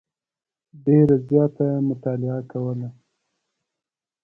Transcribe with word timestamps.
ډېره 0.85 1.15
زیاته 1.29 1.67
مطالعه 1.89 2.39
کوله. 2.51 2.89